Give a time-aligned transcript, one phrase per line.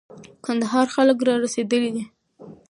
[0.45, 2.03] کندهار خلک را رسېدلي دي.